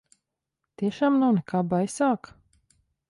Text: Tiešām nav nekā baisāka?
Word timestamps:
Tiešām 0.81 1.19
nav 1.23 1.35
nekā 1.37 1.61
baisāka? 1.75 2.35